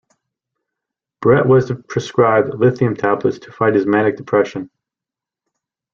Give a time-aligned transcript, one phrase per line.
[1.21, 4.71] Brett was prescribed lithium tablets to fight his manic depression.